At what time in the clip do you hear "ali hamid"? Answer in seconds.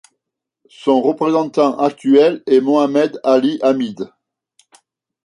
3.23-4.09